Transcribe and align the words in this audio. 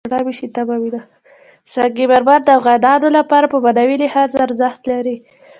سنگ 1.73 1.97
مرمر 2.09 2.39
د 2.45 2.49
افغانانو 2.57 3.07
لپاره 3.17 3.45
په 3.53 3.57
معنوي 3.63 3.97
لحاظ 4.03 4.31
ارزښت 4.45 4.81
لري. 4.91 5.15